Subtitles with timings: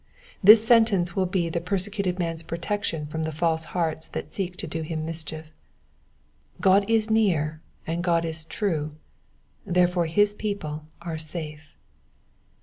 [0.43, 4.57] This sentence will be the perse cuted man's protection from the false hearts that seek
[4.57, 5.51] to do him mischief:
[6.59, 8.95] God is near and God is true,
[9.63, 11.75] therefore his people are safe.